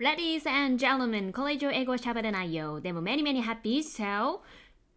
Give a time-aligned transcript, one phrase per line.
[0.00, 4.40] Ladies and gentlemen これ以上英語を喋れないよでも many many happy so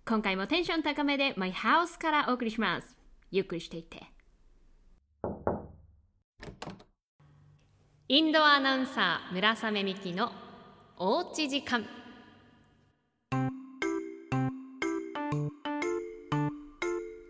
[0.06, 2.96] 今回もテンション高めで My House からお送りします。
[3.30, 4.02] ゆっくりしていって。
[8.08, 10.32] インドアナウンサー村雨美希の
[10.98, 11.86] おうち時間。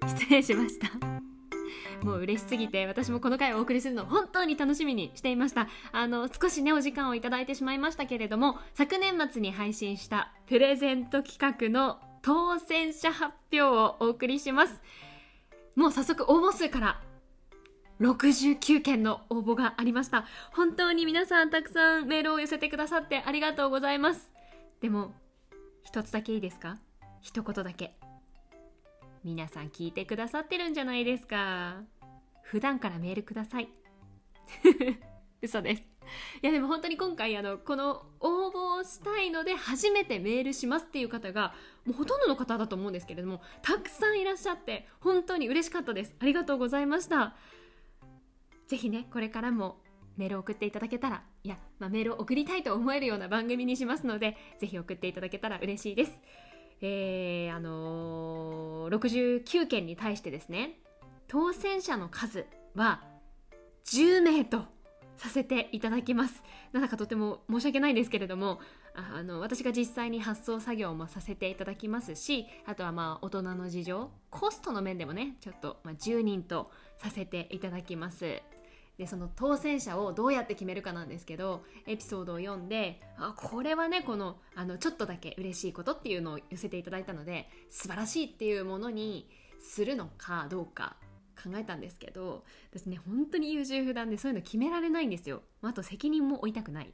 [0.07, 1.12] 失礼しました。
[2.03, 5.67] もう嬉しすぎて私もこの回をお送りするのを本当に楽しみにしていました。
[5.91, 14.81] あの少しねお時間をいただいてしまいましたけれども昨年末に配信したプレゼント企画の当選者発表をお送りします。
[15.75, 17.01] もう早速応募数から
[17.99, 20.25] 69件の応募がありました。
[20.51, 24.31] 本当に皆さんたくさんメールを寄せてくださってありがとうございます。
[24.81, 25.13] でも
[25.83, 26.77] 一つだけいいですか？
[27.21, 27.95] 一言だけ。
[29.23, 31.81] 皆さん聞いてくださってるんじゃないですか
[32.53, 33.69] 普段からメールください。
[35.41, 35.81] 嘘です。
[36.43, 46.15] いやでも本当に今回あのこの応募をしたいので初めてメールしますっていう方がもうほとんどの方だと思うんですけれどもたくさんいらっしゃって本当に嬉しかったです。
[46.19, 47.35] ありがとうございました。
[48.67, 49.81] ぜひねこれからも
[50.15, 56.21] メールを送っていただけたらいや、まあ、メールを送りたいと思えるような番組にしますのでぜひ送っていただけたら嬉しいです。
[56.81, 60.82] えー、あのー、69件に対してですね
[61.33, 62.45] 当選者の数
[62.75, 63.01] は
[63.85, 64.65] 10名と
[65.17, 66.43] させていただきます。
[66.73, 68.59] なんだかとても申し訳ないんですけれども
[68.93, 78.39] あの私が実際に発送作業もさせていただきますしあとはまあ大人の事情コストの面でもねちょっと、まあ、10人とさせていただきます。
[78.99, 89.27] でその当選者をどうやって決めるかなんですけどエピソードを読んであこれはねこのあのちょっとだけ嬉しいことっていうのを寄せていただいたので素晴らしいっていうものに
[89.59, 90.95] するのかどうか
[91.41, 95.41] 考えたんですけど私ね本当に優柔不断でそういうの決められないんですよ。
[95.61, 96.93] あと責任も負いたくない。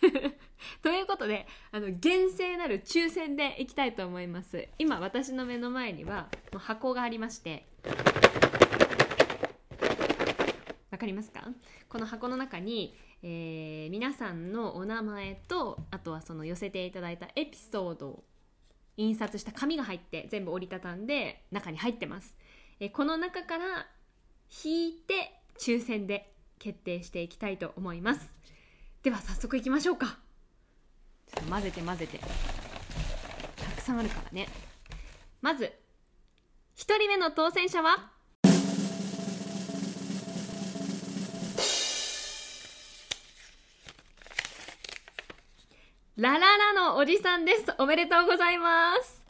[0.82, 4.68] ということであの厳正なる抽選でいきたいと思います。
[4.78, 7.66] 今私の目の前にはもう箱がありまして。
[10.90, 11.46] わかりますか？
[11.88, 18.24] この箱の中に、えー、皆さんのお名前とあとはその寄せていただいたエピソードを
[18.96, 22.34] 印刷した紙が入って全部折りたたんで中に入ってます、
[22.78, 23.86] えー、この中から
[24.64, 28.34] 引いて抽選で決定していきたいと思います。
[29.02, 30.18] では早速いきましょうか。
[31.26, 32.18] ちょっと混ぜて混ぜて。
[32.18, 32.26] た
[33.76, 34.48] くさんあるからね。
[35.40, 35.64] まず
[36.76, 38.10] 1人目の当選者は？
[46.16, 47.64] ラララのおじさんです。
[47.78, 49.25] おめでとうございます。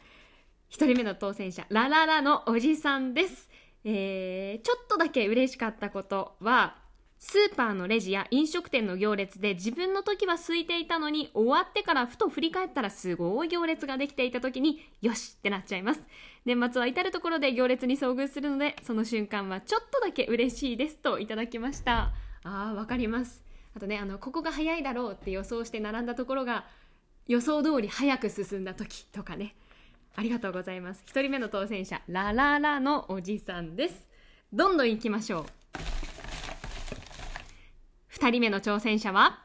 [0.69, 3.49] 一人目の当選者、ラララのおじさんです。
[3.83, 6.75] えー、ちょっとだけ嬉しかったことは、
[7.19, 16.01] スーパーのレジや飲食店の行列で自分の時は空いていたのに終わってからふと振り返ったらすごい行列ができていた時によしってなっちゃいます。
[16.45, 22.11] 年末は至るところで行列に遭遇するのでその瞬間はちょっとだけ嬉しいですといただきました。
[22.43, 23.41] あーわかります。
[23.75, 26.65] あとねあのここが早いだろうって予想して並んだところが
[27.25, 29.55] 予想通り早く進んだ時とかね
[30.17, 31.03] ありがとうございます。
[31.07, 34.07] 1人目の当選者ラララのおじさんです。
[34.51, 35.45] どんどん行きましょう。
[38.19, 39.39] 2人目の挑戦者は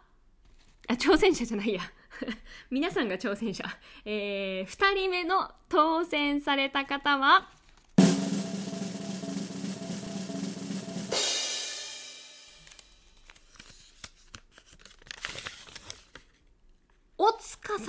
[0.88, 1.82] あ挑戦者じゃないや。
[2.71, 3.65] 皆さんが挑戦者、
[4.05, 7.50] えー、2人目の当選された方は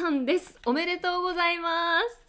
[0.03, 0.59] さんです。
[0.65, 2.22] おめでとうございます。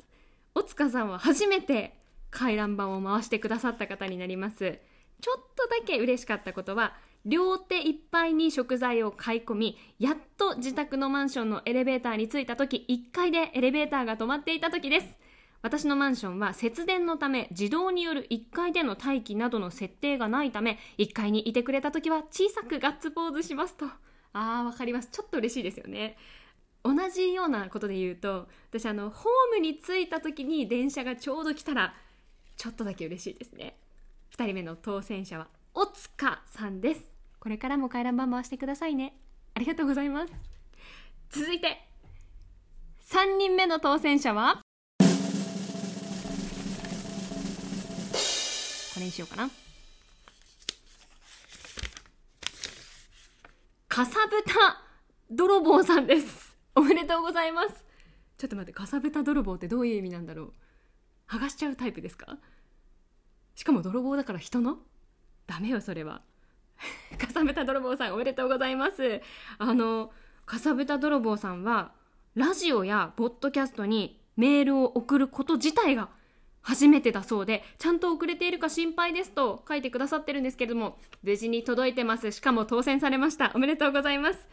[0.57, 1.97] おつかさんは初めて
[2.31, 4.79] 回覧板を回してくださった方になります。
[5.21, 6.95] ちょっとだけ嬉しかったことは、
[7.25, 15.19] 両手いっぱいに食材を買い込み、やっと自宅のマンションのエレベーターに着いた時、1階でエレベーターが止まっていた時です。
[15.63, 23.87] 私のマンションは節電のため自動による1階での待機などの設定がないため1階にいてくれた時は小さくガッツポーズしますと
[24.35, 26.19] あーわかりますちょっと嬉しいですよね
[26.85, 31.95] 同じようなことで言うと私あのホームに着いた時に電車がちょうど来たら
[32.57, 33.79] ちょっとだけ嬉しいですね。
[34.37, 37.03] 2人目の当選者はおつかさんです。
[37.41, 39.17] これからも回覧板回してくださいね。
[39.55, 40.33] ありがとうございます。
[41.31, 41.89] 続いて
[43.09, 44.61] 3人目の当選者は
[48.95, 49.51] これにしようかな。
[53.89, 54.83] かさぶた
[55.31, 56.44] 泥棒さんです
[56.77, 57.85] おめでとうございます。
[58.37, 60.53] ちょっと待ってかさぶた泥棒ってどういう意味なんだろう。
[61.29, 62.39] 剥がしちゃうタイプですか？
[63.55, 64.79] しかも泥棒だから人の？
[65.47, 66.23] ダメよそれは。
[67.19, 69.21] かさぶた泥棒さんおめでとうございます。
[69.59, 70.13] あの
[70.47, 71.93] かさぶた泥棒さんは
[72.35, 76.09] ラジオやポッドキャストにメールを送ること自体が
[76.61, 82.33] 初めてだそうでちゃんと遅れているか心配ですと書いてくださってるんですけれども無事に届いてます。
[82.33, 83.53] しかも当選されました。
[83.55, 84.49] おめでとうございます。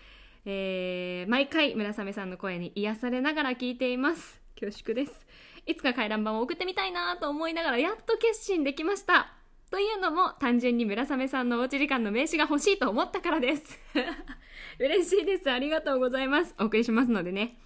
[0.45, 4.41] えー、毎回村雨さんの声に癒されながら聞いています。
[4.59, 5.27] 恐縮です。
[5.65, 9.33] いつか回覧板を送ってみたいなと思いながらやっと決心できました。
[9.69, 13.79] というのも単純に村雨さんのおうち時間の名刺が欲しいと思ったからです。
[14.79, 15.49] 嬉しいです。
[15.49, 16.53] ありがとうございます。
[16.59, 17.57] お送りしますのでね、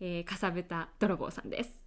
[0.00, 1.84] えー、かさぶた泥棒さんです、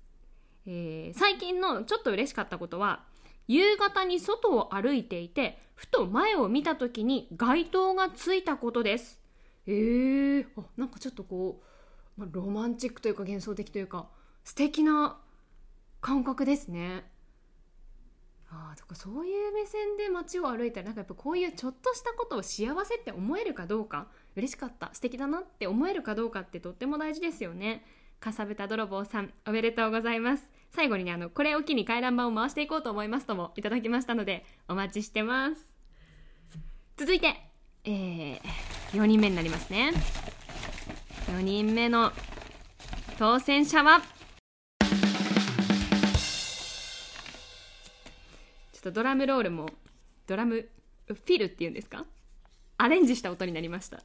[0.67, 3.03] えー、最近のちょっと嬉しかったことは
[3.47, 9.22] 夕方に外を歩いていてふと前を見た時に街灯がついたことです。
[9.65, 11.61] えー、あなんかちょっとこ
[12.17, 14.07] う、まあ、ロマンチックというか幻想的というか
[14.43, 15.17] 素敵な
[16.01, 17.09] 感覚ですね。
[18.49, 27.83] あとかそういう目線で街を歩いたらなんかやっぱこういうちょっとしたことを幸せって思えるかどうか嬉しかった素敵だなって思えるかどうかってとっても大事ですよね。
[28.19, 30.43] かさぶた泥棒さんおめでとうございます。
[30.69, 35.73] 最後にねあのこれを機に回覧板を回していこうと思いますともいただきましたのでお待ちしてます。
[36.95, 37.35] 続いて、
[37.85, 39.91] えー、4人目になりますね。
[41.27, 42.11] 4人目の
[43.17, 44.01] 当選者は？
[48.71, 49.67] ちょっとドラムロールも
[50.27, 50.69] ドラム
[51.07, 52.05] フィルっていうんですか？
[52.77, 54.03] アレンジした音になりました。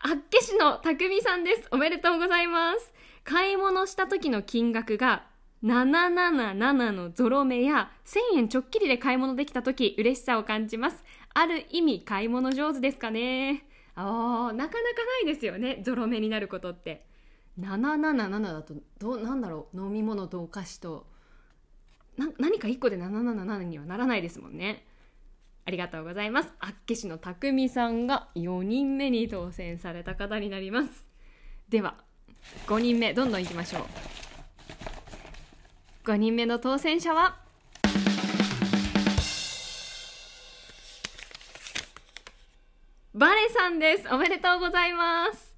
[0.00, 1.68] 厚岸の匠さんです。
[1.72, 2.92] おめでとうございます。
[3.24, 5.24] 買い物した時の金額が
[5.64, 11.04] 777のゾロ目や1000円ちょっきりで買い物できた時嬉しさを感じます。
[11.34, 13.64] ある意味買い物上手ですかね。
[13.94, 15.82] あなかなかないですよね。
[15.84, 17.06] ゾロ目になることって。
[17.60, 19.80] 777だとどうなんだろう。
[19.80, 21.06] 飲み物とお菓子と。
[22.16, 24.86] な何か1個で777にはならないですもんね。
[25.64, 26.52] ありがとうございます。
[26.58, 31.06] 厚岸の匠さんが4人目に当選された方になります。
[31.68, 31.96] では
[32.66, 33.82] 5人目どんどんいきましょう。
[36.04, 37.41] 5人目の当選者は
[43.22, 44.08] バレさんです。
[44.12, 45.54] おめでとうございます。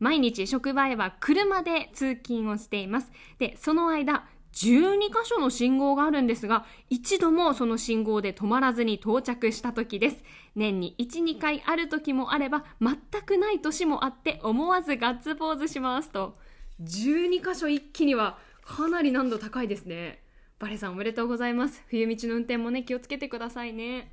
[0.00, 3.12] 毎日職場へは車で通勤をしています。
[3.38, 10.24] でその間12箇所の信号があるんですが一度もその信号で止まらずに到着した時です。
[10.56, 16.38] 年に12回ある時もあれば全くない年もあって思わずガッツポーズしますと。
[16.82, 20.24] 12箇所一気にはかなり難度高いですね。
[20.58, 21.84] バレさんおめでとうございます。
[21.86, 24.10] 冬道の運転もね気をつけてくださいね。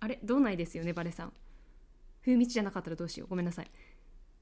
[0.00, 1.32] あれ道内ですよねバレさん。
[2.22, 3.28] 冬道じゃなかったらどうしよう。
[3.28, 3.70] ごめんなさい。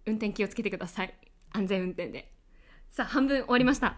[0.06, 1.14] 運転気をつけてください。
[1.52, 2.32] 安全運転で。
[2.90, 3.96] さあ半分終わりました。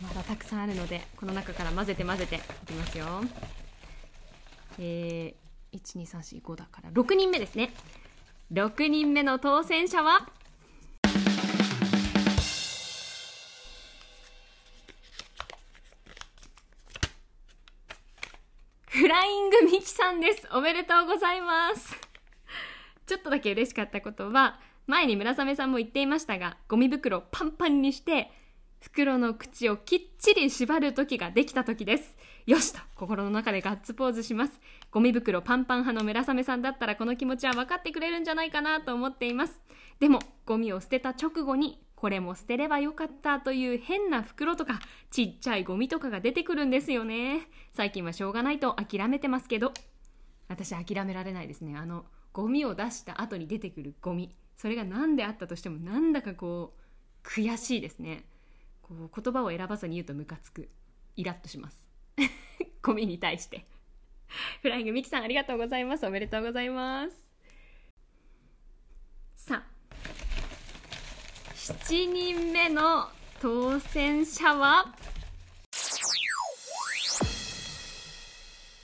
[0.00, 3.06] まだたくさんあるのでこの中から混ぜて混ぜていきますよ。
[4.78, 7.72] えー、12345だから6人目ですね。
[8.52, 10.28] 6人目の当選者は
[19.04, 20.48] フライングミキさんです。
[20.50, 21.94] おめでとうございます。
[23.06, 28.30] ちょっとだけ嬉しかったことは、前に村雨さんも言っていましたが、ゴミ袋パンパンにして、
[28.80, 32.16] 袋の口をきっちり縛る時ができた時です。
[32.46, 34.58] よしと心の中でガッツポーズします。
[34.90, 39.60] ゴミ袋パンパン派の村雨さんだったらこの気持ちは分かってくれるんじゃないかなと思っています。
[40.00, 47.48] でも、ゴミを捨てた直後にこれも捨てればよかったという変な袋とかちっちゃいゴミとかが出てくるんですよね。
[47.72, 49.72] 最近はしょうがないと諦めてますけど。
[50.48, 51.76] 私諦められないですね。
[51.76, 54.34] あのゴミを出した後に出てくるゴミ。
[54.56, 58.24] それが何であったとしてもなんだかこう悔しいですね。
[58.82, 60.68] こう言葉を選ばずに言うとムカつく。
[61.16, 61.88] イラッとします。
[62.82, 63.64] ゴミに対して。
[64.62, 66.06] フライングミキさんありがとうございます。
[66.06, 67.24] おめでとうございます。
[69.36, 69.73] さあ
[71.64, 73.08] 7人目の
[73.40, 74.94] 当選者は？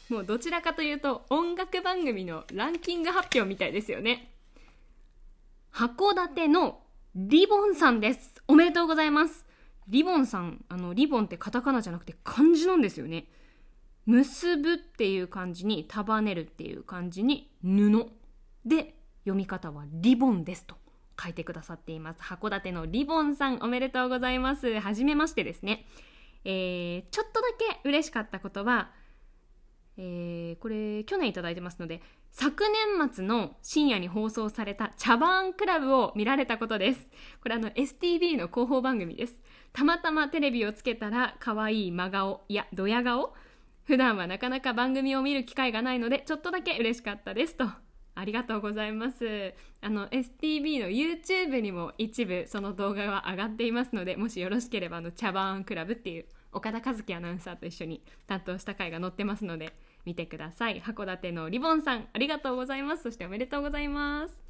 [0.09, 4.33] もうどちらかというと音楽番組のランキング発表みたいですよね。
[5.75, 6.81] 函館の
[7.15, 8.43] リボンさんです。
[8.49, 9.45] おめでとうございます。
[9.87, 13.27] リボンさんあのリボンってカタカナじゃなくて漢字なんですよね。
[14.07, 18.07] 結ぶっていう漢字に束ねるっていう漢字に布
[18.65, 18.95] で
[19.25, 20.80] 読み方はリボンですと。
[21.21, 22.21] 書いてくださっています。
[22.23, 24.81] 函館のリボンさんおめでとうございます。
[24.81, 25.87] はじめましてですね、
[26.45, 28.91] えー、ちょっとだけ嬉しかったことは、
[29.97, 32.01] えー、これ去年いただいてますので
[32.33, 32.65] 昨
[32.97, 37.11] 年末の深夜に放送された茶番クラブを見られたことです。
[37.43, 39.41] これあの STV の広報番組です。
[39.73, 43.35] たまたまテレビをつけたら可愛い真顔いやドヤ顔。
[43.85, 47.67] 普段はなかなか番組を見る機会がないのでちょっとだけ嬉しかったですと。
[48.21, 49.55] ありがとうございます。
[49.81, 59.73] あの STB の YouTube にも一部その動画は上がっていますのでもしよろしければあの茶番クラブっていう岡田和樹アナウンサーと一緒に担当した回が載ってますので
[60.05, 60.83] 見てください。
[60.83, 63.05] 函館のリボンさんありがとうございます。
[63.05, 64.43] そしておめでとうございます。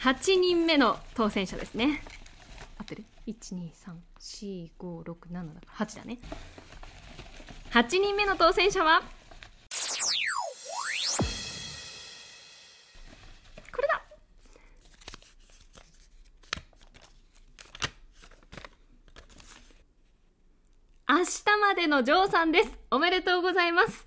[0.00, 2.00] 8人目の当選者ですね。
[2.78, 6.20] 合ってる？1234567だから8だね。
[7.74, 9.02] 8人目の当選者は？
[13.72, 14.00] これだ。
[21.08, 21.26] 明日
[21.60, 22.70] までのジョーさんです。
[22.92, 24.04] おめでとうございます。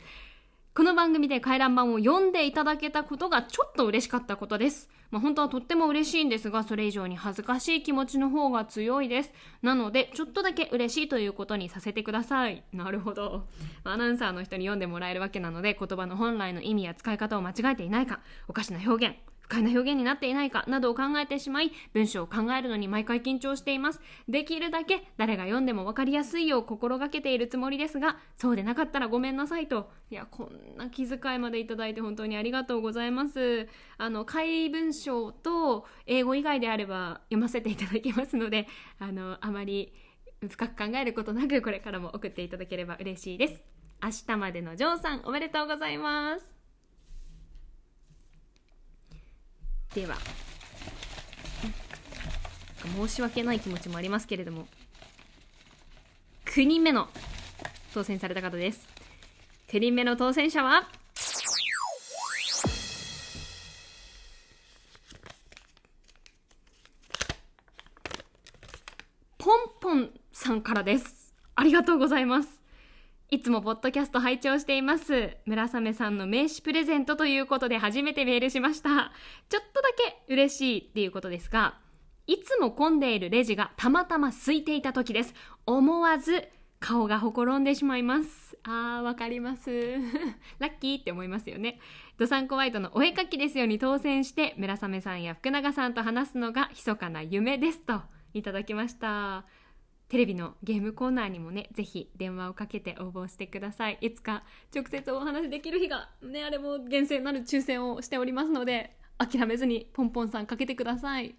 [0.77, 4.91] この番組で回覧板を読んでいただけたことがちょっと嬉しかったことです。
[5.09, 9.33] まあ、本当はとっても嬉しいんですが、それ以上に恥ずかしい気持ちの方が強いです。
[9.63, 12.63] なので、ちょっとだけ嬉しいということにさせてください。
[12.73, 13.47] なるほど。
[13.85, 19.15] アナウンサーの人に読んでもらえるわけなので、言葉の本来の意味や使い方を間違えていないか、おかしな表現、
[19.47, 24.01] 不快な表現になっていないかなどを考えてしまい、文章を考えるのに毎回緊張しています。
[24.27, 29.89] できるだけ誰が読んでも分かりやすいよう心がけているつもりですが、そうでなかったらごめんなさいと。
[30.11, 33.69] いや、こんな気遣いまでいただいて本当にありがとうございます。
[33.97, 38.67] あの、会文章と英語以外であれば読ませていただきますので、
[38.99, 39.93] あの、あまり
[40.49, 43.63] 深く考えることなくこれからも送っていただければ嬉しいです。
[44.03, 46.56] 明日までのジョーさんおめでとうございます。
[49.93, 50.17] では。
[52.95, 54.67] 申し訳ない気持ちもありますけれども。
[56.45, 57.09] 9人目の
[57.93, 58.87] 当選された方です。
[59.69, 60.87] 9人目の当選者は？
[69.37, 71.33] ポンポンさんからです。
[71.55, 72.61] ありがとうございます。
[73.29, 75.35] いつもポッドキャスト拝聴しています。
[75.45, 79.11] 村雨さんの名刺プレゼントということで初めてメールしました。
[79.49, 79.89] ちょっとだ
[80.27, 81.77] け嬉しいっていうことですが、
[82.25, 85.33] いつも混んでいるレジがたまたま空いていた時です。
[85.65, 86.47] 思わず
[86.79, 88.57] 顔がほころんでしまいます。
[88.63, 89.71] あー、わかります。
[90.59, 91.81] ラッキーって思いますよね。
[92.17, 98.03] ドサンコワイトのお絵かきですように当選して、村雨さんや福永さんと話すのが密かな夢ですと
[98.33, 99.43] いただきました。
[100.09, 103.97] テレビのゲームコーナーにもね、ぜひ電話をかけて応募してください。
[103.99, 111.35] いつか直接お話できる日が、ね、あれも厳正なる抽選をしておりますので、諦めずにポンポンさんかけてください。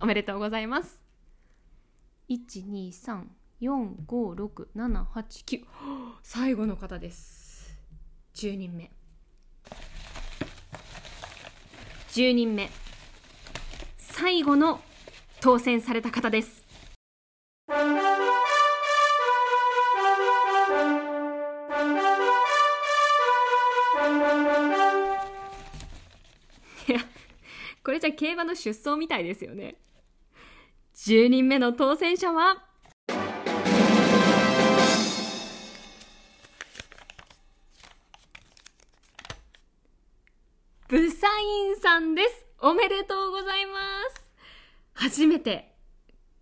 [0.00, 1.00] おめでとうございます。
[2.28, 3.24] 1、2、3、
[3.60, 5.64] 4、5、6、7、8、9。
[6.22, 7.78] 最後の方です。
[8.34, 8.90] 10人目。
[12.10, 12.68] 10人目。
[13.96, 14.80] 最後の
[15.40, 16.57] 当選された方です。
[27.88, 29.76] これじゃ競馬の出走みたいですよね。
[30.94, 32.62] 10人目の当選者は？
[40.86, 42.44] ブサインさんです。
[42.60, 43.72] おめでとうございま
[44.14, 44.34] す。
[44.92, 45.74] 初めて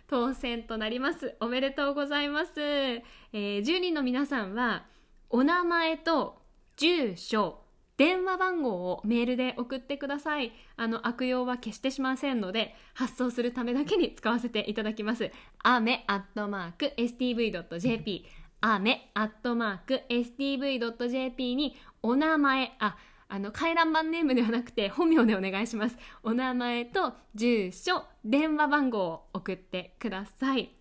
[0.06, 1.36] 当選となります。
[1.40, 2.52] おめでとうございます。
[2.58, 4.86] えー、10人の皆さんは、
[5.28, 6.40] お名前と
[6.78, 7.60] 住所、
[7.98, 10.52] 電話番号をメールで送ってください。
[10.76, 15.30] あの、悪用は消してしませんので、発送するためだけに使わせていただきます。
[15.62, 18.24] 雨アットマーク stv.jp
[18.62, 22.96] あめアットマーク stv.jp にお名前あ
[23.32, 25.96] あの回覧板ネームではなくて本名でお願いします。
[26.24, 30.74] お名前と住所電話番号を送ってください。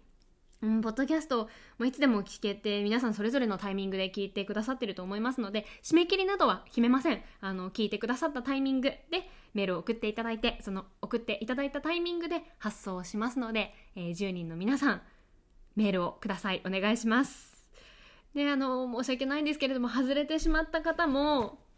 [0.61, 7.21] うん、ポッドキャストもいつでも聞けて皆さんそれぞれのタイミングで聞いてくださってると思いますので締め切りなどは決めません。
[7.39, 15.01] あの聞いてくださったタイミングでメールを送っていただいてその送っていただいたタイミングで発送しますので、えー、10人の皆さん
[15.75, 16.63] メールをください。
[16.65, 17.69] お願いします。
[18.33, 21.68] であの申し訳ないんですけれども外れてしまった方も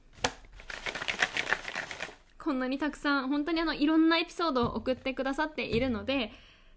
[2.41, 6.31] こんなにたくさん本当にあのいろんなエピソードを送ってくださっているので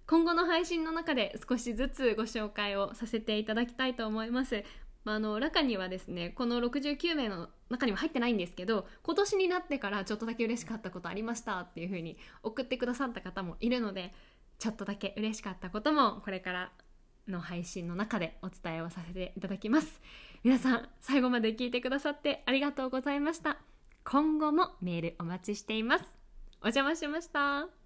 [0.06, 4.62] 今後の配信の中で少しずつご紹介をさせていただきたいと思います。
[5.04, 14.14] まあ、あの中にはですねこの69名の中には入ってないんですけど今年になってからちょっとだけ嬉しかったことありましたっていう風に送ってくださった方もいるので
[14.58, 16.72] ちょっとだけ嬉しかったこともこれから
[17.28, 20.00] の配信の中でお伝えをさせていただきます
[20.42, 23.58] 皆さん最後まで聞いてくださってありがとうございました
[24.04, 26.04] 今後もメールお待ちしています。
[26.60, 27.83] お邪魔しました。